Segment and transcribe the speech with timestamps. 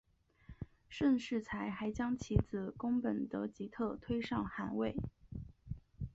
[0.89, 4.95] 盛世才还将其子恭本德吉特推上汗位。